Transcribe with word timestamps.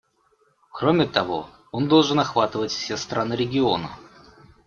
Кроме 0.71 1.05
того, 1.05 1.47
он 1.71 1.87
должен 1.87 2.19
охватывать 2.19 2.71
все 2.71 2.97
страны 2.97 3.35
региона. 3.35 3.91